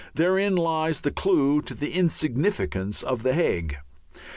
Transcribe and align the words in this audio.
Therein 0.15 0.55
lies 0.55 1.01
the 1.01 1.11
clue 1.11 1.61
to 1.61 1.75
the 1.75 1.91
insignificance 1.93 3.03
of 3.03 3.21
The 3.21 3.35
Hague. 3.35 3.77